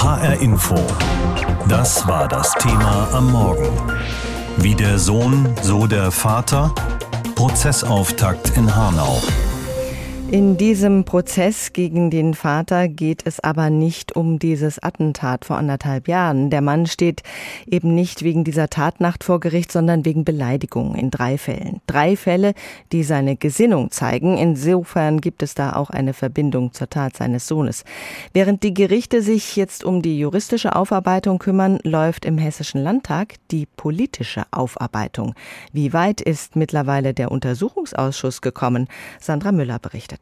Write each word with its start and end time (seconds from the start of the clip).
HR 0.00 0.40
Info. 0.40 0.76
Das 1.66 2.06
war 2.06 2.28
das 2.28 2.52
Thema 2.54 3.08
am 3.12 3.32
Morgen. 3.32 3.68
Wie 4.58 4.76
der 4.76 4.96
Sohn, 4.96 5.52
so 5.62 5.88
der 5.88 6.12
Vater. 6.12 6.72
Prozessauftakt 7.34 8.56
in 8.56 8.76
Hanau. 8.76 9.20
In 10.30 10.58
diesem 10.58 11.04
Prozess 11.06 11.72
gegen 11.72 12.10
den 12.10 12.34
Vater 12.34 12.86
geht 12.86 13.22
es 13.24 13.40
aber 13.40 13.70
nicht 13.70 14.14
um 14.14 14.38
dieses 14.38 14.78
Attentat 14.78 15.46
vor 15.46 15.56
anderthalb 15.56 16.06
Jahren. 16.06 16.50
Der 16.50 16.60
Mann 16.60 16.86
steht 16.86 17.22
eben 17.64 17.94
nicht 17.94 18.22
wegen 18.22 18.44
dieser 18.44 18.68
Tatnacht 18.68 19.24
vor 19.24 19.40
Gericht, 19.40 19.72
sondern 19.72 20.04
wegen 20.04 20.26
Beleidigung 20.26 20.94
in 20.96 21.10
drei 21.10 21.38
Fällen. 21.38 21.80
Drei 21.86 22.14
Fälle, 22.14 22.52
die 22.92 23.04
seine 23.04 23.36
Gesinnung 23.36 23.90
zeigen. 23.90 24.36
Insofern 24.36 25.22
gibt 25.22 25.42
es 25.42 25.54
da 25.54 25.72
auch 25.72 25.88
eine 25.88 26.12
Verbindung 26.12 26.74
zur 26.74 26.90
Tat 26.90 27.16
seines 27.16 27.46
Sohnes. 27.46 27.84
Während 28.34 28.62
die 28.64 28.74
Gerichte 28.74 29.22
sich 29.22 29.56
jetzt 29.56 29.82
um 29.82 30.02
die 30.02 30.18
juristische 30.18 30.76
Aufarbeitung 30.76 31.38
kümmern, 31.38 31.78
läuft 31.84 32.26
im 32.26 32.36
Hessischen 32.36 32.82
Landtag 32.82 33.36
die 33.50 33.64
politische 33.64 34.42
Aufarbeitung. 34.50 35.34
Wie 35.72 35.94
weit 35.94 36.20
ist 36.20 36.54
mittlerweile 36.54 37.14
der 37.14 37.30
Untersuchungsausschuss 37.30 38.42
gekommen? 38.42 38.88
Sandra 39.20 39.52
Müller 39.52 39.78
berichtet. 39.78 40.17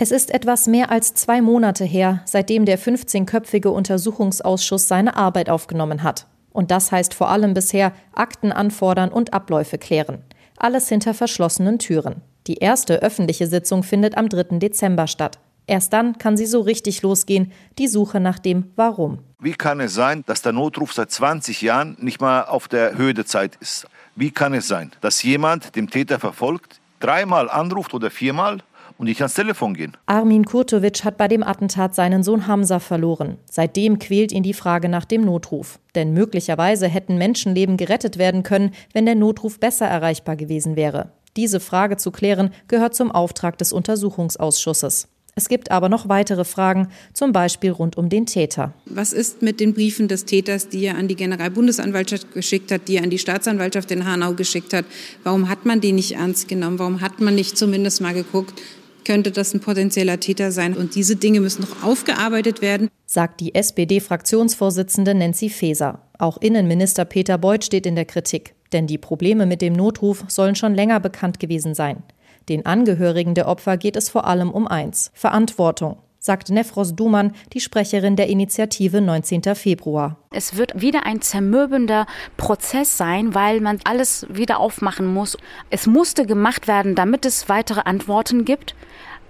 Es 0.00 0.12
ist 0.12 0.32
etwas 0.32 0.68
mehr 0.68 0.92
als 0.92 1.14
zwei 1.14 1.42
Monate 1.42 1.84
her, 1.84 2.22
seitdem 2.24 2.64
der 2.64 2.78
15-köpfige 2.78 3.66
Untersuchungsausschuss 3.66 4.86
seine 4.86 5.16
Arbeit 5.16 5.50
aufgenommen 5.50 6.04
hat. 6.04 6.28
Und 6.52 6.70
das 6.70 6.92
heißt 6.92 7.14
vor 7.14 7.30
allem 7.30 7.52
bisher 7.52 7.92
Akten 8.12 8.52
anfordern 8.52 9.08
und 9.08 9.34
Abläufe 9.34 9.76
klären. 9.76 10.22
Alles 10.56 10.88
hinter 10.88 11.14
verschlossenen 11.14 11.80
Türen. 11.80 12.22
Die 12.46 12.58
erste 12.58 13.02
öffentliche 13.02 13.48
Sitzung 13.48 13.82
findet 13.82 14.16
am 14.16 14.28
3. 14.28 14.58
Dezember 14.60 15.08
statt. 15.08 15.40
Erst 15.66 15.92
dann 15.92 16.16
kann 16.16 16.36
sie 16.36 16.46
so 16.46 16.60
richtig 16.60 17.02
losgehen, 17.02 17.50
die 17.78 17.88
Suche 17.88 18.20
nach 18.20 18.38
dem 18.38 18.70
Warum. 18.76 19.18
Wie 19.40 19.52
kann 19.52 19.80
es 19.80 19.94
sein, 19.94 20.22
dass 20.26 20.42
der 20.42 20.52
Notruf 20.52 20.92
seit 20.92 21.10
20 21.10 21.60
Jahren 21.60 21.96
nicht 22.00 22.20
mal 22.20 22.44
auf 22.44 22.68
der 22.68 22.96
Höhe 22.96 23.14
der 23.14 23.26
Zeit 23.26 23.56
ist? 23.60 23.88
Wie 24.14 24.30
kann 24.30 24.54
es 24.54 24.68
sein, 24.68 24.92
dass 25.00 25.24
jemand 25.24 25.74
dem 25.74 25.90
Täter 25.90 26.20
verfolgt, 26.20 26.80
dreimal 27.00 27.50
anruft 27.50 27.94
oder 27.94 28.10
viermal 28.10 28.58
und 28.98 29.06
ich 29.06 29.20
ans 29.20 29.34
Telefon 29.34 29.74
gehen. 29.74 29.96
Armin 30.06 30.44
Kurtovic 30.44 31.04
hat 31.04 31.16
bei 31.16 31.28
dem 31.28 31.42
Attentat 31.42 31.94
seinen 31.94 32.22
Sohn 32.22 32.46
Hamza 32.46 32.80
verloren. 32.80 33.38
Seitdem 33.50 33.98
quält 33.98 34.32
ihn 34.32 34.42
die 34.42 34.52
Frage 34.52 34.88
nach 34.88 35.04
dem 35.04 35.22
Notruf. 35.22 35.78
Denn 35.94 36.12
möglicherweise 36.12 36.88
hätten 36.88 37.16
Menschenleben 37.16 37.76
gerettet 37.76 38.18
werden 38.18 38.42
können, 38.42 38.72
wenn 38.92 39.06
der 39.06 39.14
Notruf 39.14 39.58
besser 39.58 39.86
erreichbar 39.86 40.36
gewesen 40.36 40.76
wäre. 40.76 41.12
Diese 41.36 41.60
Frage 41.60 41.96
zu 41.96 42.10
klären 42.10 42.50
gehört 42.66 42.94
zum 42.94 43.12
Auftrag 43.12 43.56
des 43.58 43.72
Untersuchungsausschusses. 43.72 45.08
Es 45.38 45.48
gibt 45.48 45.70
aber 45.70 45.88
noch 45.88 46.08
weitere 46.08 46.44
Fragen, 46.44 46.88
zum 47.12 47.30
Beispiel 47.30 47.70
rund 47.70 47.96
um 47.96 48.08
den 48.08 48.26
Täter. 48.26 48.74
Was 48.86 49.12
ist 49.12 49.40
mit 49.40 49.60
den 49.60 49.72
Briefen 49.72 50.08
des 50.08 50.24
Täters, 50.24 50.68
die 50.68 50.84
er 50.84 50.96
an 50.96 51.06
die 51.06 51.14
Generalbundesanwaltschaft 51.14 52.32
geschickt 52.34 52.72
hat, 52.72 52.88
die 52.88 52.96
er 52.96 53.04
an 53.04 53.10
die 53.10 53.20
Staatsanwaltschaft 53.20 53.92
in 53.92 54.04
Hanau 54.04 54.32
geschickt 54.32 54.72
hat? 54.72 54.84
Warum 55.22 55.48
hat 55.48 55.64
man 55.64 55.80
die 55.80 55.92
nicht 55.92 56.16
ernst 56.16 56.48
genommen? 56.48 56.80
Warum 56.80 57.02
hat 57.02 57.20
man 57.20 57.36
nicht 57.36 57.56
zumindest 57.56 58.00
mal 58.00 58.14
geguckt, 58.14 58.60
könnte 59.08 59.30
das 59.30 59.54
ein 59.54 59.60
potenzieller 59.60 60.20
Täter 60.20 60.52
sein. 60.52 60.76
Und 60.76 60.94
diese 60.94 61.16
Dinge 61.16 61.40
müssen 61.40 61.62
noch 61.62 61.82
aufgearbeitet 61.82 62.60
werden, 62.60 62.90
sagt 63.06 63.40
die 63.40 63.54
SPD-Fraktionsvorsitzende 63.54 65.14
Nancy 65.14 65.48
Faeser. 65.48 66.02
Auch 66.18 66.36
Innenminister 66.36 67.06
Peter 67.06 67.38
Beuth 67.38 67.64
steht 67.64 67.86
in 67.86 67.94
der 67.94 68.04
Kritik. 68.04 68.54
Denn 68.74 68.86
die 68.86 68.98
Probleme 68.98 69.46
mit 69.46 69.62
dem 69.62 69.72
Notruf 69.72 70.24
sollen 70.28 70.56
schon 70.56 70.74
länger 70.74 71.00
bekannt 71.00 71.40
gewesen 71.40 71.74
sein. 71.74 72.02
Den 72.50 72.66
Angehörigen 72.66 73.34
der 73.34 73.48
Opfer 73.48 73.78
geht 73.78 73.96
es 73.96 74.10
vor 74.10 74.26
allem 74.26 74.50
um 74.50 74.68
eins: 74.68 75.10
Verantwortung 75.14 75.96
sagt 76.18 76.50
Nefros 76.50 76.94
Duman, 76.94 77.32
die 77.52 77.60
Sprecherin 77.60 78.16
der 78.16 78.28
Initiative 78.28 79.00
19. 79.00 79.54
Februar. 79.54 80.16
Es 80.30 80.56
wird 80.56 80.80
wieder 80.80 81.06
ein 81.06 81.20
zermürbender 81.22 82.06
Prozess 82.36 82.96
sein, 82.96 83.34
weil 83.34 83.60
man 83.60 83.78
alles 83.84 84.26
wieder 84.28 84.60
aufmachen 84.60 85.06
muss. 85.06 85.36
Es 85.70 85.86
musste 85.86 86.26
gemacht 86.26 86.68
werden, 86.68 86.94
damit 86.94 87.24
es 87.24 87.48
weitere 87.48 87.80
Antworten 87.80 88.44
gibt. 88.44 88.74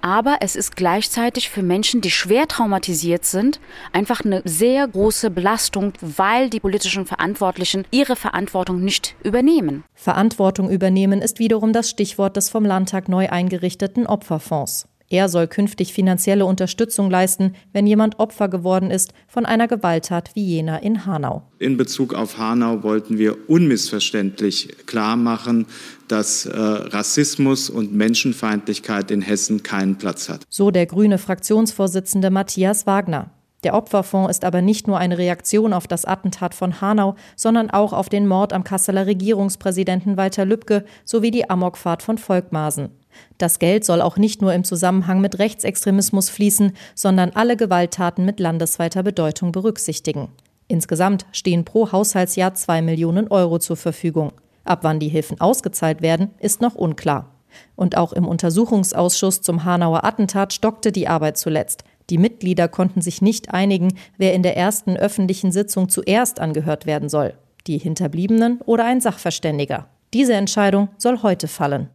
Aber 0.01 0.37
es 0.41 0.55
ist 0.55 0.77
gleichzeitig 0.77 1.51
für 1.51 1.63
Menschen, 1.63 2.01
die 2.01 2.11
schwer 2.11 2.47
traumatisiert 2.47 3.25
sind, 3.25 3.59
einfach 3.93 4.25
eine 4.25 4.43
sehr 4.45 4.87
große 4.87 5.31
Belastung, 5.31 5.93
weil 6.01 6.51
die 6.51 6.61
politischen 6.61 7.05
Verantwortlichen 7.05 7.85
ihre 7.91 8.15
Verantwortung 8.15 8.81
nicht 8.81 9.17
übernehmen. 9.25 9.83
Verantwortung 9.95 10.71
übernehmen 10.71 11.21
ist 11.21 11.41
wiederum 11.41 11.73
das 11.73 11.91
Stichwort 11.91 12.37
des 12.37 12.49
vom 12.49 12.65
Landtag 12.65 13.09
neu 13.09 13.29
eingerichteten 13.29 14.07
Opferfonds. 14.07 14.87
Er 15.11 15.31
soll 15.31 15.47
künftig 15.47 15.95
finanzielle 15.95 16.45
Unterstützung 16.45 17.11
leisten, 17.11 17.55
wenn 17.73 17.87
jemand 17.87 18.19
Opfer 18.19 18.49
geworden 18.49 18.91
ist 18.91 19.15
von 19.27 19.47
einer 19.47 19.67
Gewalttat 19.67 20.31
wie 20.35 20.45
jener 20.45 20.83
in 20.83 21.07
Hanau. 21.07 21.45
In 21.59 21.79
Bezug 21.79 22.13
auf 22.13 22.37
Hanau 22.37 22.83
wollten 22.83 23.17
wir 23.17 23.49
unmissverständlich 23.49 24.87
klar 24.87 25.17
machen, 25.17 25.67
dass 26.09 26.45
äh, 26.45 26.59
Rassismus 26.59 27.71
und 27.71 27.95
Menschenfeindlichkeit 27.95 29.11
in 29.11 29.23
Hessen 29.23 29.63
keinen 29.63 29.97
Platz 29.97 30.29
hat. 30.29 30.43
So 30.51 30.71
der 30.71 30.85
grüne 30.85 31.17
Fraktionsvorsitzende 31.17 32.31
Matthias 32.31 32.87
Wagner. 32.87 33.31
Der 33.65 33.75
Opferfonds 33.75 34.31
ist 34.31 34.45
aber 34.45 34.63
nicht 34.63 34.87
nur 34.87 34.99
eine 34.99 35.19
Reaktion 35.19 35.73
auf 35.73 35.89
das 35.89 36.05
Attentat 36.05 36.55
von 36.55 36.81
Hanau, 36.81 37.17
sondern 37.35 37.71
auch 37.71 37.93
auf 37.93 38.09
den 38.09 38.27
Mord 38.29 38.53
am 38.53 38.63
Kasseler 38.63 39.07
Regierungspräsidenten 39.07 40.17
Walter 40.17 40.45
Lübcke 40.45 40.85
sowie 41.05 41.31
die 41.31 41.51
Amokfahrt 41.51 42.03
von 42.03 42.19
Volkmaßen. 42.19 42.91
Das 43.39 43.59
Geld 43.59 43.85
soll 43.85 44.01
auch 44.01 44.17
nicht 44.17 44.43
nur 44.43 44.53
im 44.53 44.65
Zusammenhang 44.65 45.21
mit 45.21 45.39
Rechtsextremismus 45.39 46.31
fließen, 46.31 46.73
sondern 46.95 47.31
alle 47.31 47.57
Gewalttaten 47.57 48.25
mit 48.25 48.41
landesweiter 48.41 49.03
Bedeutung 49.03 49.53
berücksichtigen. 49.53 50.29
Insgesamt 50.69 51.27
stehen 51.33 51.65
pro 51.65 51.93
Haushaltsjahr 51.93 52.55
zwei 52.55 52.83
Millionen 52.83 53.29
Euro 53.29 53.59
zur 53.59 53.77
Verfügung. 53.77 54.33
Ab 54.65 54.81
wann 54.83 55.01
die 55.01 55.09
Hilfen 55.09 55.41
ausgezahlt 55.41 56.03
werden, 56.03 56.31
ist 56.39 56.61
noch 56.61 56.75
unklar. 56.75 57.35
Und 57.75 57.97
auch 57.97 58.13
im 58.13 58.27
Untersuchungsausschuss 58.27 59.41
zum 59.41 59.65
Hanauer 59.65 60.05
Attentat 60.05 60.53
stockte 60.53 60.93
die 60.93 61.09
Arbeit 61.09 61.39
zuletzt. 61.39 61.85
Die 62.11 62.19
Mitglieder 62.19 62.69
konnten 62.69 63.01
sich 63.01 63.23
nicht 63.23 63.53
einigen, 63.53 63.95
wer 64.19 64.35
in 64.35 64.43
der 64.43 64.57
ersten 64.57 64.97
öffentlichen 64.97 65.53
Sitzung 65.53 65.89
zuerst 65.89 66.41
angehört 66.41 66.87
werden 66.87 67.09
soll. 67.09 67.35
Die 67.67 67.79
Hinterbliebenen 67.79 68.61
oder 68.63 68.85
ein 68.85 69.01
Sachverständiger. 69.01 69.89
Diese 70.15 70.35
Entscheidung 70.35 70.89
soll 70.97 71.23
heute 71.23 71.49
fallen. 71.49 71.91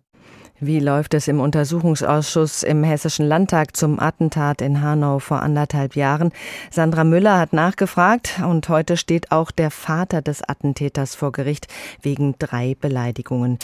Wie 0.66 0.79
läuft 0.79 1.13
es 1.13 1.28
im 1.28 1.41
Untersuchungsausschuss 1.41 2.63
im 2.63 2.85
Hessischen 2.85 3.28
Landtag 3.28 3.75
zum 3.75 4.00
Attentat 4.00 4.62
in 4.62 4.81
Hanau 4.81 5.19
vor 5.19 5.41
anderthalb 5.41 5.97
Jahren? 5.97 6.31
Sandra 6.72 7.03
Müller 7.03 7.38
hat 7.38 7.51
nachgefragt 7.51 8.40
und 8.47 8.69
heute 8.69 8.96
steht 8.96 9.34
auch 9.34 9.52
der 9.52 9.72
Vater 9.72 10.22
des 10.22 10.41
Attentäters 10.41 11.16
vor 11.16 11.34
Gericht 11.34 11.68
wegen 12.02 12.35
drei 12.40 12.78
Beleidigungen. 12.79 13.59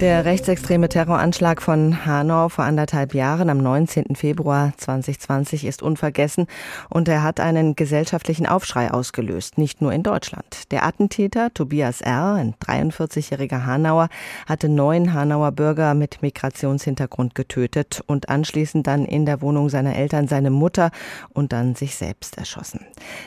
Der 0.00 0.24
rechtsextreme 0.24 0.88
Terroranschlag 0.88 1.62
von 1.62 2.04
Hanau 2.04 2.48
vor 2.48 2.64
anderthalb 2.64 3.14
Jahren 3.14 3.48
am 3.48 3.58
19. 3.58 4.16
Februar 4.16 4.72
2020 4.76 5.64
ist 5.64 5.82
unvergessen 5.82 6.46
und 6.90 7.06
er 7.06 7.22
hat 7.22 7.38
einen 7.38 7.76
gesellschaftlichen 7.76 8.46
Aufschrei 8.46 8.90
ausgelöst, 8.90 9.56
nicht 9.56 9.80
nur 9.80 9.92
in 9.92 10.02
Deutschland. 10.02 10.72
Der 10.72 10.84
Attentäter 10.84 11.54
Tobias 11.54 12.00
R., 12.00 12.34
ein 12.34 12.54
43-jähriger 12.54 13.66
Hanauer, 13.66 14.08
hatte 14.48 14.68
neun 14.68 15.12
Hanauer 15.14 15.52
Bürger 15.52 15.94
mit 15.94 16.22
Migrationshintergrund 16.22 17.36
getötet 17.36 18.02
und 18.06 18.28
anschließend 18.28 18.86
dann 18.88 19.04
in 19.04 19.26
der 19.26 19.42
Wohnung 19.42 19.68
seiner 19.68 19.94
Eltern 19.94 20.26
seine 20.26 20.50
Mutter 20.50 20.90
und 21.32 21.52
dann 21.52 21.76
sich 21.76 21.94
selbst 21.94 22.36
erschossen. 22.36 22.80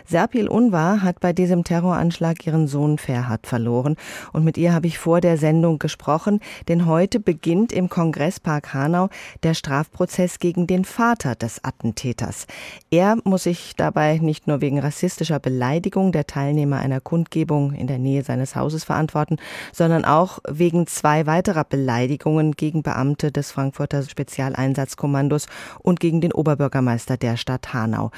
Serpil 0.06 0.50
Unvar 0.50 1.02
hat 1.02 1.22
bei 1.22 1.32
diesem 1.32 1.64
Terroranschlag 1.64 2.46
ihren 2.46 2.68
Sohn 2.68 2.98
Ferhat 2.98 3.48
verloren 3.48 3.96
und 4.34 4.44
mit 4.44 4.58
ihr 4.58 4.74
habe 4.74 4.88
ich 4.88 5.00
vor 5.00 5.22
der 5.22 5.38
Sendung 5.38 5.80
gesprochen 5.80 6.42
denn 6.68 6.86
heute 6.86 7.20
beginnt 7.20 7.72
im 7.72 7.90
Kongresspark 7.90 8.74
Hanau 8.74 9.10
der 9.44 9.54
Strafprozess 9.54 10.40
gegen 10.40 10.68
den 10.68 10.86
Vater 10.86 11.36
des 11.36 11.64
Attentäters. 11.64 12.48
Er 12.92 13.18
muss 13.24 13.44
sich 13.44 13.76
dabei 13.76 14.18
nicht 14.18 14.48
nur 14.48 14.62
wegen 14.62 14.80
rassistischer 14.80 15.40
Beleidigung 15.40 16.12
der 16.12 16.28
Teilnehmer 16.28 16.80
einer 16.80 17.00
Kundgebung 17.00 17.74
in 17.74 17.88
der 17.88 18.00
Nähe 18.00 18.24
seines 18.24 18.56
Hauses 18.56 18.84
verantworten, 18.84 19.38
sondern 19.72 20.06
auch 20.06 20.40
wegen 20.48 20.88
zwei 20.88 21.26
weiterer 21.26 21.64
Beleidigungen 21.64 22.54
gegen 22.54 22.84
Beamte 22.84 23.32
des 23.32 23.52
Frankfurter 23.52 24.04
Spezialeinsatzkommandos 24.04 25.48
und 25.80 26.00
gegen 26.00 26.22
den 26.22 26.32
Oberbürgermeister 26.32 27.18
der 27.18 27.38
Stadt 27.38 27.74
Hanau. 27.74 28.12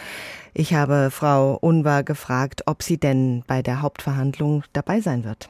Ich 0.54 0.74
habe 0.74 1.10
Frau 1.12 1.58
Unvar 1.62 2.04
gefragt, 2.04 2.64
ob 2.66 2.84
sie 2.84 2.98
denn 2.98 3.44
bei 3.48 3.62
der 3.62 3.82
Hauptverhandlung 3.82 4.64
dabei 4.74 5.00
sein 5.00 5.24
wird. 5.24 5.50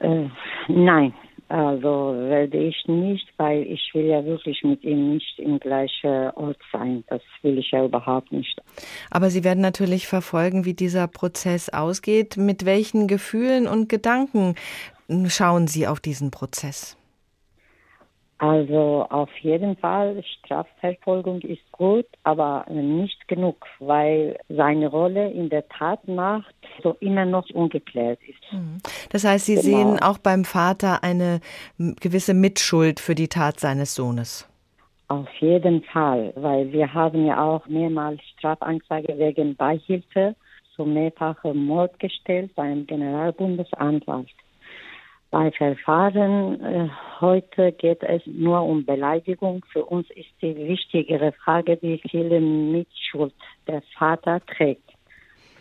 Äh, 0.00 0.28
nein, 0.68 1.14
also 1.52 2.14
werde 2.16 2.56
ich 2.56 2.82
nicht, 2.86 3.28
weil 3.36 3.62
ich 3.64 3.90
will 3.92 4.06
ja 4.06 4.24
wirklich 4.24 4.62
mit 4.64 4.82
ihm 4.84 5.12
nicht 5.12 5.38
im 5.38 5.58
gleichen 5.58 6.30
Ort 6.30 6.56
sein. 6.72 7.04
Das 7.08 7.20
will 7.42 7.58
ich 7.58 7.70
ja 7.72 7.84
überhaupt 7.84 8.32
nicht. 8.32 8.58
Aber 9.10 9.28
Sie 9.28 9.44
werden 9.44 9.60
natürlich 9.60 10.06
verfolgen, 10.06 10.64
wie 10.64 10.72
dieser 10.72 11.06
Prozess 11.08 11.68
ausgeht. 11.68 12.38
Mit 12.38 12.64
welchen 12.64 13.06
Gefühlen 13.06 13.66
und 13.66 13.90
Gedanken 13.90 14.54
schauen 15.26 15.66
Sie 15.66 15.86
auf 15.86 16.00
diesen 16.00 16.30
Prozess? 16.30 16.96
Also 18.42 19.06
auf 19.08 19.30
jeden 19.38 19.76
Fall, 19.76 20.20
Strafverfolgung 20.24 21.42
ist 21.42 21.62
gut, 21.70 22.06
aber 22.24 22.66
nicht 22.68 23.28
genug, 23.28 23.64
weil 23.78 24.36
seine 24.48 24.88
Rolle 24.88 25.30
in 25.30 25.48
der 25.48 25.68
Tatnacht 25.68 26.52
so 26.82 26.96
immer 26.98 27.24
noch 27.24 27.48
ungeklärt 27.50 28.18
ist. 28.28 28.52
Mhm. 28.52 28.78
Das 29.10 29.22
heißt, 29.22 29.46
Sie 29.46 29.54
genau. 29.54 29.64
sehen 29.64 30.02
auch 30.02 30.18
beim 30.18 30.44
Vater 30.44 31.04
eine 31.04 31.38
gewisse 31.78 32.34
Mitschuld 32.34 32.98
für 32.98 33.14
die 33.14 33.28
Tat 33.28 33.60
seines 33.60 33.94
Sohnes. 33.94 34.48
Auf 35.06 35.28
jeden 35.38 35.84
Fall, 35.84 36.32
weil 36.34 36.72
wir 36.72 36.92
haben 36.92 37.24
ja 37.24 37.40
auch 37.40 37.64
mehrmals 37.68 38.20
Strafanzeige 38.36 39.16
wegen 39.18 39.54
Beihilfe 39.54 40.34
zum 40.74 40.94
mehrfachen 40.94 41.64
Mord 41.64 41.96
gestellt 42.00 42.50
beim 42.56 42.88
Generalbundesanwalt. 42.88 44.26
Bei 45.32 45.50
Verfahren 45.50 46.60
äh, 46.62 46.88
heute 47.18 47.72
geht 47.72 48.02
es 48.02 48.20
nur 48.26 48.60
um 48.60 48.84
Beleidigung. 48.84 49.64
Für 49.72 49.82
uns 49.82 50.06
ist 50.10 50.28
die 50.42 50.54
wichtigere 50.54 51.32
Frage, 51.32 51.78
wie 51.80 52.02
viele 52.10 52.38
Mitschuld 52.38 53.32
der 53.66 53.80
Vater 53.96 54.44
trägt. 54.44 54.91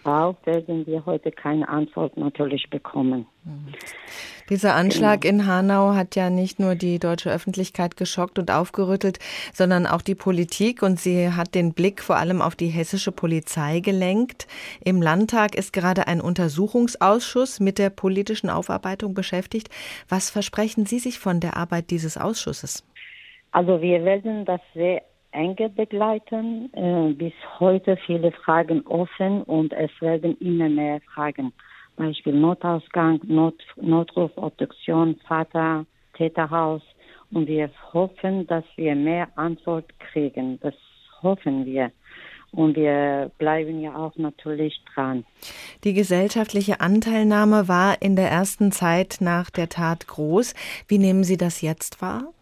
Darauf 0.04 0.36
werden 0.46 0.86
wir 0.88 1.06
heute 1.06 1.32
keine 1.32 1.68
Antwort 1.70 2.18
natürlich 2.18 2.70
bekommen. 2.70 3.28
Dieser 4.50 4.76
Anschlag 4.76 5.22
genau. 5.22 5.44
in 5.44 5.48
Hanau 5.48 5.94
hat 5.94 6.16
ja 6.16 6.30
nicht 6.30 6.60
nur 6.60 6.76
die 6.76 7.00
deutsche 7.00 7.32
Öffentlichkeit 7.32 7.98
geschockt 7.98 8.40
und 8.40 8.52
aufgerüttelt, 8.52 9.20
sondern 9.54 9.86
auch 9.86 10.02
die 10.02 10.16
Politik 10.16 10.82
und 10.82 11.00
sie 11.00 11.32
hat 11.32 11.56
den 11.56 11.74
Blick 11.74 12.02
vor 12.02 12.18
allem 12.18 12.42
auf 12.42 12.56
die 12.56 12.68
hessische 12.68 13.12
Polizei 13.12 13.80
gelenkt. 13.80 14.48
Im 14.84 15.02
Landtag 15.02 15.56
ist 15.56 15.72
gerade 15.72 16.08
ein 16.08 16.20
Untersuchungsausschuss 16.20 17.60
mit 17.60 17.78
der 17.78 17.90
politischen 17.90 18.50
Aufarbeitung 18.50 19.14
beschäftigt. 19.14 19.70
Was 20.10 20.30
versprechen 20.30 20.86
Sie 20.86 21.00
sich 21.00 21.20
von 21.20 21.40
der 21.40 21.56
Arbeit 21.58 21.92
dieses 21.92 22.18
Ausschusses? 22.18 22.84
Also 23.52 23.82
wir 23.82 24.04
werden 24.04 24.46
das 24.46 24.62
sehr 24.74 25.02
enge 25.32 25.70
begleiten. 25.70 26.72
Äh, 26.74 27.14
bis 27.14 27.34
heute 27.60 27.98
viele 28.06 28.32
Fragen 28.32 28.86
offen 28.86 29.44
und 29.44 29.74
es 29.74 29.92
werden 30.00 30.38
immer 30.40 30.70
mehr 30.70 31.02
Fragen. 31.14 31.54
Beispiel 31.96 32.34
Notausgang, 32.34 33.20
Not, 33.26 33.56
Notruf, 33.76 34.32
Obduktion, 34.36 35.18
Vater, 35.28 35.86
Täterhaus. 36.14 36.82
Und 37.32 37.48
wir 37.48 37.70
hoffen, 37.94 38.48
dass 38.48 38.66
wir 38.76 38.96
mehr 38.96 39.28
Antwort 39.36 39.86
kriegen. 40.00 40.60
Das 40.62 40.74
hoffen 41.22 41.66
wir. 41.66 41.92
Und 42.52 42.76
wir 42.76 43.32
bleiben 43.38 43.80
ja 43.80 43.96
auch 43.96 44.16
natürlich 44.18 44.84
dran. 44.94 45.24
Die 45.86 45.94
gesellschaftliche 45.94 46.82
Anteilnahme 46.82 47.70
war 47.70 48.02
in 48.02 48.18
der 48.18 48.30
ersten 48.30 48.74
Zeit 48.74 49.18
nach 49.22 49.50
der 49.50 49.70
Tat 49.70 50.08
groß. 50.08 50.54
Wie 50.88 50.98
nehmen 50.98 51.24
Sie 51.24 51.38
das 51.38 51.62
jetzt 51.62 52.02
wahr? 52.02 52.34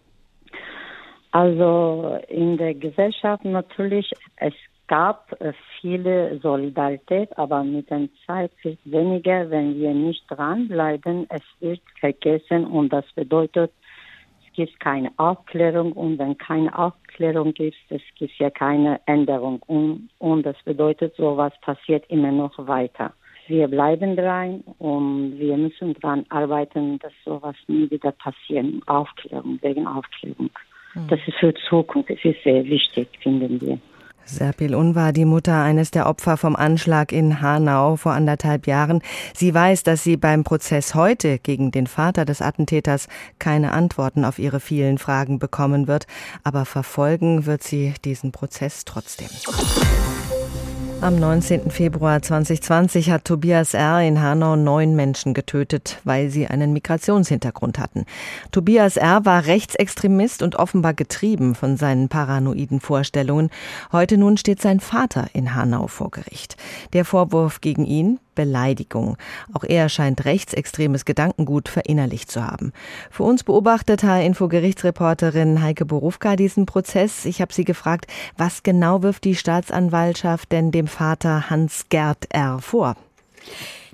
Also 1.31 2.19
in 2.27 2.57
der 2.57 2.73
Gesellschaft 2.73 3.45
natürlich, 3.45 4.11
es 4.37 4.53
gab 4.87 5.39
äh, 5.39 5.53
viele 5.79 6.39
Solidarität, 6.39 7.37
aber 7.37 7.63
mit 7.63 7.89
der 7.91 8.09
Zeit 8.25 8.51
wird 8.63 8.79
weniger, 8.83 9.49
wenn 9.51 9.79
wir 9.79 9.93
nicht 9.93 10.23
dranbleiben. 10.27 11.27
Es 11.29 11.43
wird 11.59 11.81
vergessen 11.99 12.65
und 12.65 12.91
das 12.91 13.05
bedeutet, 13.13 13.71
es 14.45 14.53
gibt 14.53 14.79
keine 14.79 15.11
Aufklärung 15.17 15.91
und 15.93 16.17
wenn 16.17 16.37
keine 16.37 16.75
Aufklärung 16.77 17.53
gibt, 17.53 17.77
es 17.89 18.01
gibt 18.15 18.33
ja 18.39 18.49
keine 18.49 18.99
Änderung 19.05 19.61
und, 19.67 20.09
und 20.17 20.43
das 20.43 20.57
bedeutet, 20.65 21.15
sowas 21.15 21.53
passiert 21.61 22.03
immer 22.09 22.31
noch 22.31 22.57
weiter. 22.67 23.13
Wir 23.47 23.67
bleiben 23.67 24.15
dran 24.15 24.63
und 24.79 25.39
wir 25.39 25.57
müssen 25.57 25.93
daran 26.01 26.25
arbeiten, 26.29 26.99
dass 26.99 27.13
sowas 27.25 27.55
nie 27.67 27.89
wieder 27.89 28.11
passiert. 28.11 28.65
Aufklärung, 28.87 29.59
wegen 29.61 29.87
Aufklärung. 29.87 30.49
Das 31.07 31.19
ist 31.27 31.37
für 31.39 31.53
die 31.53 31.61
Zukunft, 31.69 32.09
das 32.09 32.17
ist 32.23 32.43
sehr 32.43 32.63
wichtig, 32.65 33.07
finden 33.21 33.61
wir. 33.61 33.79
Serpil 34.29 34.75
Unvar, 34.75 35.11
die 35.11 35.25
Mutter 35.25 35.63
eines 35.63 35.89
der 35.89 36.07
Opfer 36.07 36.37
vom 36.37 36.55
Anschlag 36.55 37.11
in 37.11 37.41
Hanau 37.41 37.95
vor 37.95 38.13
anderthalb 38.13 38.67
Jahren. 38.67 39.01
Sie 39.33 39.53
weiß, 39.53 39.83
dass 39.83 40.03
sie 40.03 40.17
beim 40.17 40.43
Prozess 40.43 40.93
heute 40.93 41.39
gegen 41.39 41.71
den 41.71 41.87
Vater 41.87 42.25
des 42.25 42.41
Attentäters 42.41 43.07
keine 43.39 43.71
Antworten 43.71 44.25
auf 44.25 44.37
ihre 44.37 44.59
vielen 44.59 44.99
Fragen 44.99 45.39
bekommen 45.39 45.87
wird, 45.87 46.05
aber 46.43 46.65
verfolgen 46.65 47.47
wird 47.47 47.63
sie 47.63 47.95
diesen 48.05 48.31
Prozess 48.31 48.85
trotzdem. 48.85 49.29
Am 51.01 51.17
19. 51.17 51.71
Februar 51.71 52.21
2020 52.21 53.09
hat 53.09 53.23
Tobias 53.23 53.73
R. 53.73 54.01
in 54.01 54.21
Hanau 54.21 54.57
neun 54.57 54.97
Menschen 54.97 55.33
getötet, 55.33 56.01
weil 56.03 56.29
sie 56.29 56.47
einen 56.47 56.73
Migrationshintergrund 56.73 57.79
hatten. 57.79 58.05
Tobias 58.51 58.97
R. 58.97 59.23
war 59.23 59.45
Rechtsextremist 59.45 60.41
und 60.41 60.57
offenbar 60.57 60.93
getrieben 60.93 61.55
von 61.55 61.77
seinen 61.77 62.09
paranoiden 62.09 62.81
Vorstellungen. 62.81 63.49
Heute 63.93 64.17
nun 64.17 64.35
steht 64.35 64.61
sein 64.61 64.81
Vater 64.81 65.27
in 65.31 65.55
Hanau 65.55 65.87
vor 65.87 66.11
Gericht. 66.11 66.57
Der 66.91 67.05
Vorwurf 67.05 67.61
gegen 67.61 67.85
ihn, 67.85 68.19
Beleidigung. 68.39 69.17
Auch 69.51 69.65
er 69.65 69.89
scheint 69.89 70.23
rechtsextremes 70.23 71.03
Gedankengut 71.03 71.67
verinnerlicht 71.67 72.31
zu 72.31 72.41
haben. 72.41 72.71
Für 73.11 73.23
uns 73.23 73.43
beobachtet 73.43 74.03
H-Info-Gerichtsreporterin 74.03 75.61
Heike 75.61 75.83
Borufka 75.83 76.37
diesen 76.37 76.65
Prozess. 76.65 77.25
Ich 77.25 77.41
habe 77.41 77.51
sie 77.51 77.65
gefragt, 77.65 78.07
was 78.37 78.63
genau 78.63 79.03
wirft 79.03 79.25
die 79.25 79.35
Staatsanwaltschaft 79.35 80.53
denn 80.53 80.71
dem 80.71 80.87
Vater 80.87 81.49
Hans 81.49 81.87
Gerd 81.89 82.27
R. 82.33 82.59
vor? 82.59 82.95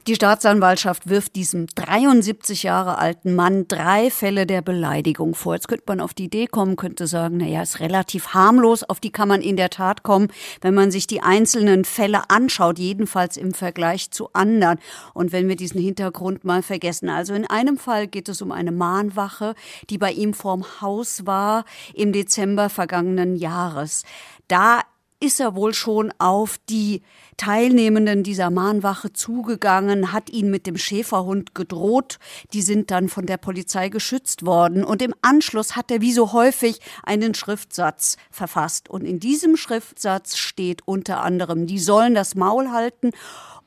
Die 0.08 0.14
Staatsanwaltschaft 0.14 1.10
wirft 1.10 1.36
diesem 1.36 1.66
73 1.66 2.62
Jahre 2.62 3.00
alten 3.00 3.34
Mann 3.34 3.68
drei 3.68 4.12
Fälle 4.12 4.46
der 4.46 4.62
Beleidigung 4.62 5.34
vor. 5.34 5.56
Jetzt 5.56 5.68
könnte 5.68 5.86
man 5.88 6.00
auf 6.00 6.14
die 6.14 6.26
Idee 6.26 6.46
kommen, 6.46 6.76
könnte 6.76 7.08
sagen, 7.08 7.38
naja, 7.38 7.64
ist 7.64 7.80
relativ 7.80 8.36
harmlos. 8.36 8.84
Auf 8.84 9.00
die 9.00 9.12
kann 9.12 9.28
man 9.28 9.42
in 9.42 9.58
der 9.58 9.72
Tat 9.72 10.04
kommen, 10.04 10.28
wenn 10.62 10.76
man 10.76 10.92
sich 10.92 11.08
die 11.08 11.24
einzelnen 11.24 11.86
Fälle 11.86 12.30
anschaut, 12.30 12.78
jedenfalls 12.78 13.36
im 13.36 13.56
Vergleich 13.56 14.12
zu 14.12 14.30
anderen. 14.34 14.78
Und 15.16 15.32
wenn 15.32 15.50
wir 15.50 15.56
diesen 15.56 15.82
Hintergrund 15.82 16.44
mal 16.44 16.62
vergessen. 16.62 17.10
Also 17.10 17.34
in 17.34 17.48
einem 17.48 17.80
Fall 17.80 18.06
geht 18.06 18.30
es 18.30 18.44
um 18.44 18.52
eine 18.52 18.72
Mahnwache, 18.72 19.56
die 19.90 19.98
bei 19.98 20.12
ihm 20.12 20.36
vorm 20.36 20.66
Haus 20.82 21.26
war 21.26 21.66
im 21.96 22.14
Dezember 22.14 22.70
vergangenen 22.70 23.36
Jahres. 23.36 24.04
Da 24.48 24.82
ist 25.26 25.40
er 25.40 25.56
wohl 25.56 25.74
schon 25.74 26.14
auf 26.20 26.60
die 26.70 27.02
Teilnehmenden 27.38 28.24
dieser 28.24 28.50
Mahnwache 28.50 29.12
zugegangen, 29.12 30.14
hat 30.14 30.30
ihn 30.30 30.50
mit 30.50 30.68
dem 30.68 30.78
Schäferhund 30.78 31.56
gedroht. 31.56 32.20
Die 32.54 32.62
sind 32.62 32.92
dann 32.92 33.10
von 33.10 33.26
der 33.26 33.38
Polizei 33.38 33.90
geschützt 33.90 34.46
worden. 34.46 34.84
Und 34.86 35.02
im 35.02 35.14
Anschluss 35.22 35.76
hat 35.76 35.92
er 35.92 36.00
wie 36.00 36.14
so 36.14 36.32
häufig 36.32 36.80
einen 37.04 37.34
Schriftsatz 37.34 38.18
verfasst. 38.32 38.90
Und 38.90 39.04
in 39.04 39.20
diesem 39.20 39.58
Schriftsatz 39.58 40.38
steht 40.38 40.88
unter 40.88 41.22
anderem, 41.22 41.66
die 41.68 41.80
sollen 41.80 42.14
das 42.14 42.36
Maul 42.36 42.72
halten 42.72 43.12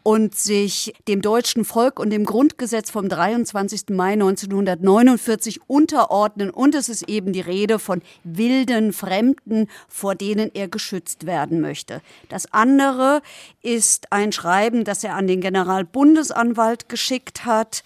und 0.09 0.35
sich 0.35 0.95
dem 1.07 1.21
deutschen 1.21 1.67
Volk 1.67 2.01
und 2.01 2.09
dem 2.09 2.25
Grundgesetz 2.25 2.91
vom 2.91 3.11
23. 3.11 3.91
Mai 3.91 4.13
1949 4.15 5.61
unterordnen. 5.67 6.49
Und 6.49 6.75
es 6.75 6.89
ist 6.89 7.03
eben 7.11 7.35
die 7.35 7.43
Rede 7.43 7.79
von 7.79 8.01
wilden 8.25 8.95
Fremden, 8.95 9.69
vor 9.87 10.15
denen 10.15 10.51
er 10.55 10.67
geschützt 10.67 11.27
werden 11.27 11.61
möchte. 11.61 12.01
Das 12.31 12.51
andere 12.55 13.21
ist 13.61 14.11
ein 14.11 14.33
Schreiben, 14.33 14.85
das 14.85 15.05
er 15.05 15.15
an 15.15 15.27
den 15.27 15.43
Generalbundesanwalt 15.43 16.89
geschickt 16.89 17.45
hat. 17.45 17.83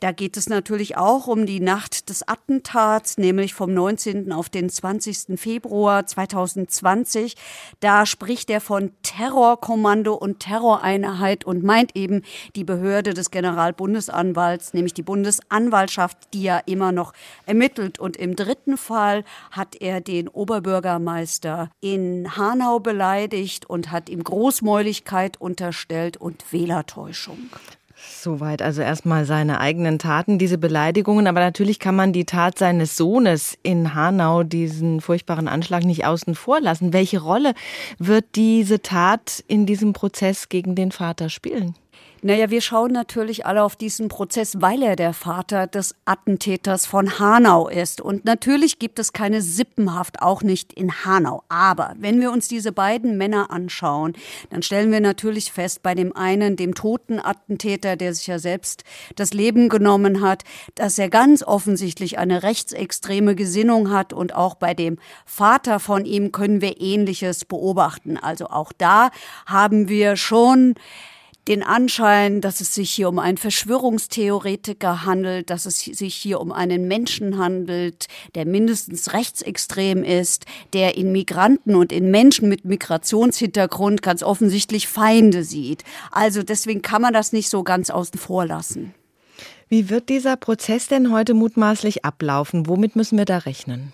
Da 0.00 0.12
geht 0.12 0.38
es 0.38 0.48
natürlich 0.48 0.96
auch 0.96 1.26
um 1.26 1.44
die 1.44 1.60
Nacht 1.60 2.08
des 2.08 2.26
Attentats, 2.26 3.18
nämlich 3.18 3.52
vom 3.52 3.74
19. 3.74 4.32
auf 4.32 4.48
den 4.48 4.70
20. 4.70 5.38
Februar 5.38 6.06
2020. 6.06 7.36
Da 7.80 8.06
spricht 8.06 8.48
er 8.48 8.62
von 8.62 8.92
Terrorkommando 9.02 10.14
und 10.14 10.40
Terroreinheit 10.40 11.44
und 11.44 11.65
meint 11.66 11.94
eben 11.94 12.22
die 12.54 12.64
Behörde 12.64 13.12
des 13.12 13.30
Generalbundesanwalts, 13.30 14.72
nämlich 14.72 14.94
die 14.94 15.02
Bundesanwaltschaft, 15.02 16.16
die 16.32 16.44
ja 16.44 16.58
immer 16.64 16.92
noch 16.92 17.12
ermittelt. 17.44 17.98
Und 17.98 18.16
im 18.16 18.36
dritten 18.36 18.78
Fall 18.78 19.24
hat 19.50 19.76
er 19.80 20.00
den 20.00 20.28
Oberbürgermeister 20.28 21.70
in 21.80 22.36
Hanau 22.36 22.78
beleidigt 22.78 23.66
und 23.68 23.90
hat 23.90 24.08
ihm 24.08 24.24
Großmäuligkeit 24.24 25.40
unterstellt 25.40 26.16
und 26.16 26.52
Wählertäuschung. 26.52 27.50
Soweit 27.98 28.60
also 28.60 28.82
erstmal 28.82 29.24
seine 29.24 29.58
eigenen 29.58 29.98
Taten, 29.98 30.38
diese 30.38 30.58
Beleidigungen. 30.58 31.26
Aber 31.26 31.40
natürlich 31.40 31.78
kann 31.78 31.96
man 31.96 32.12
die 32.12 32.26
Tat 32.26 32.58
seines 32.58 32.96
Sohnes 32.96 33.56
in 33.62 33.94
Hanau, 33.94 34.42
diesen 34.42 35.00
furchtbaren 35.00 35.48
Anschlag, 35.48 35.82
nicht 35.82 36.04
außen 36.04 36.34
vor 36.34 36.60
lassen. 36.60 36.92
Welche 36.92 37.20
Rolle 37.20 37.54
wird 37.98 38.26
diese 38.34 38.82
Tat 38.82 39.42
in 39.48 39.64
diesem 39.64 39.94
Prozess 39.94 40.50
gegen 40.50 40.74
den 40.74 40.92
Vater 40.92 41.30
spielen? 41.30 41.74
Naja, 42.22 42.48
wir 42.48 42.62
schauen 42.62 42.92
natürlich 42.92 43.44
alle 43.44 43.62
auf 43.62 43.76
diesen 43.76 44.08
Prozess, 44.08 44.60
weil 44.60 44.82
er 44.82 44.96
der 44.96 45.12
Vater 45.12 45.66
des 45.66 45.94
Attentäters 46.06 46.86
von 46.86 47.18
Hanau 47.18 47.68
ist. 47.68 48.00
Und 48.00 48.24
natürlich 48.24 48.78
gibt 48.78 48.98
es 48.98 49.12
keine 49.12 49.42
Sippenhaft, 49.42 50.22
auch 50.22 50.42
nicht 50.42 50.72
in 50.72 51.04
Hanau. 51.04 51.42
Aber 51.50 51.94
wenn 51.98 52.20
wir 52.22 52.32
uns 52.32 52.48
diese 52.48 52.72
beiden 52.72 53.18
Männer 53.18 53.50
anschauen, 53.50 54.14
dann 54.48 54.62
stellen 54.62 54.90
wir 54.92 55.00
natürlich 55.00 55.52
fest, 55.52 55.82
bei 55.82 55.94
dem 55.94 56.16
einen, 56.16 56.56
dem 56.56 56.74
toten 56.74 57.20
Attentäter, 57.20 57.96
der 57.96 58.14
sich 58.14 58.26
ja 58.26 58.38
selbst 58.38 58.84
das 59.14 59.34
Leben 59.34 59.68
genommen 59.68 60.22
hat, 60.22 60.42
dass 60.74 60.98
er 60.98 61.10
ganz 61.10 61.42
offensichtlich 61.42 62.18
eine 62.18 62.42
rechtsextreme 62.42 63.34
Gesinnung 63.34 63.90
hat. 63.90 64.14
Und 64.14 64.34
auch 64.34 64.54
bei 64.54 64.72
dem 64.72 64.98
Vater 65.26 65.80
von 65.80 66.06
ihm 66.06 66.32
können 66.32 66.62
wir 66.62 66.80
Ähnliches 66.80 67.44
beobachten. 67.44 68.16
Also 68.16 68.46
auch 68.46 68.72
da 68.72 69.10
haben 69.44 69.90
wir 69.90 70.16
schon 70.16 70.76
den 71.48 71.62
Anschein, 71.62 72.40
dass 72.40 72.60
es 72.60 72.74
sich 72.74 72.90
hier 72.90 73.08
um 73.08 73.18
einen 73.18 73.36
Verschwörungstheoretiker 73.36 75.04
handelt, 75.04 75.50
dass 75.50 75.66
es 75.66 75.78
sich 75.78 76.14
hier 76.14 76.40
um 76.40 76.50
einen 76.50 76.88
Menschen 76.88 77.38
handelt, 77.38 78.08
der 78.34 78.46
mindestens 78.46 79.12
rechtsextrem 79.12 80.02
ist, 80.02 80.46
der 80.72 80.96
in 80.96 81.12
Migranten 81.12 81.76
und 81.76 81.92
in 81.92 82.10
Menschen 82.10 82.48
mit 82.48 82.64
Migrationshintergrund 82.64 84.02
ganz 84.02 84.22
offensichtlich 84.22 84.88
Feinde 84.88 85.44
sieht. 85.44 85.84
Also 86.10 86.42
deswegen 86.42 86.82
kann 86.82 87.02
man 87.02 87.12
das 87.12 87.32
nicht 87.32 87.48
so 87.48 87.62
ganz 87.62 87.90
außen 87.90 88.18
vor 88.18 88.46
lassen. 88.46 88.94
Wie 89.68 89.90
wird 89.90 90.08
dieser 90.08 90.36
Prozess 90.36 90.86
denn 90.88 91.12
heute 91.12 91.34
mutmaßlich 91.34 92.04
ablaufen? 92.04 92.68
Womit 92.68 92.94
müssen 92.94 93.18
wir 93.18 93.24
da 93.24 93.38
rechnen? 93.38 93.92